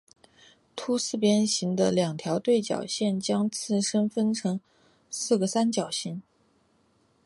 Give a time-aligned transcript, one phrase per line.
[0.75, 4.59] 凸四边形的两条对角线将自身分成
[5.11, 6.19] 四个三角形。